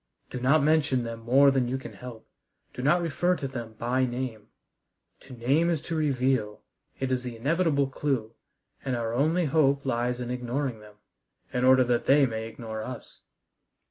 "Do 0.31 0.39
not 0.39 0.63
mention 0.63 1.03
them 1.03 1.19
more 1.19 1.51
than 1.51 1.67
you 1.67 1.77
can 1.77 1.93
help. 1.93 2.27
Do 2.73 2.81
not 2.81 3.03
refer 3.03 3.35
to 3.35 3.47
them 3.47 3.73
by 3.73 4.03
name. 4.03 4.47
To 5.19 5.33
name 5.33 5.69
is 5.69 5.79
to 5.81 5.95
reveal: 5.95 6.63
it 6.99 7.11
is 7.11 7.21
the 7.23 7.37
inevitable 7.37 7.85
clue, 7.85 8.33
and 8.83 8.95
our 8.95 9.13
only 9.13 9.45
hope 9.45 9.85
lies 9.85 10.19
in 10.19 10.31
ignoring 10.31 10.79
them, 10.79 10.95
in 11.53 11.63
order 11.63 11.83
that 11.83 12.05
they 12.07 12.25
may 12.25 12.47
ignore 12.47 12.81
us." 12.81 13.21